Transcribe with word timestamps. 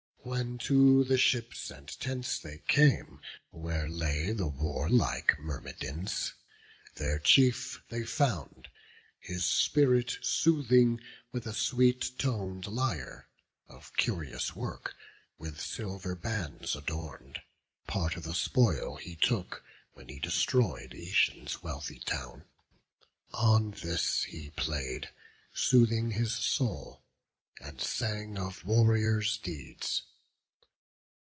When 0.23 0.59
to 0.69 1.03
the 1.03 1.17
ships 1.17 1.71
and 1.71 1.87
tents 1.99 2.37
they 2.37 2.59
came, 2.67 3.21
where 3.49 3.89
lay 3.89 4.31
The 4.33 4.45
warlike 4.45 5.39
Myrmidons, 5.39 6.33
their 6.93 7.17
chief 7.17 7.81
they 7.89 8.03
found 8.05 8.69
His 9.17 9.45
spirit 9.45 10.19
soothing 10.21 11.01
with 11.31 11.47
a 11.47 11.55
sweet 11.55 12.11
ton'd 12.19 12.67
lyre, 12.67 13.29
Of 13.67 13.95
curious 13.97 14.55
work, 14.55 14.95
with 15.39 15.59
silver 15.59 16.13
band 16.13 16.69
adorn'd; 16.75 17.41
Part 17.87 18.15
of 18.15 18.21
the 18.21 18.35
spoil 18.35 18.97
he 18.97 19.15
took, 19.15 19.63
when 19.93 20.07
he 20.07 20.19
destroy'd 20.19 20.91
Eetion's 20.93 21.63
wealthy 21.63 21.97
town; 21.97 22.45
on 23.33 23.71
this 23.71 24.21
he 24.25 24.51
play'd, 24.51 25.09
Soothing 25.55 26.11
his 26.11 26.35
soul, 26.35 27.01
and 27.59 27.81
sang 27.81 28.37
of 28.37 28.63
warriors' 28.63 29.39
deeds. 29.39 30.03